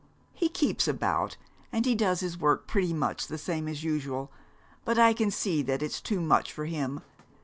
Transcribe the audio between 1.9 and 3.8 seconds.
does his work pretty much the same